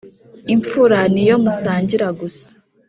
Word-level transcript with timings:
Impfura 0.53 0.99
ni 1.13 1.19
iyo 1.23 1.35
musangira 1.43 2.07
gusa 2.19 2.49